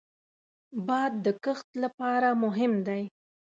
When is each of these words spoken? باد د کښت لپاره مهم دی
باد 0.87 1.13
د 1.25 1.27
کښت 1.43 1.69
لپاره 1.83 2.29
مهم 2.43 2.73
دی 2.87 3.03